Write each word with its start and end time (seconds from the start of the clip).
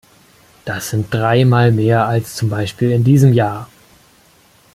Das 0.65 0.89
sind 0.89 1.13
dreimal 1.13 1.71
mehr 1.71 2.07
als 2.07 2.35
zum 2.35 2.49
Beispiel 2.49 2.89
in 2.89 3.03
diesem 3.03 3.33
Jahr. 3.33 3.69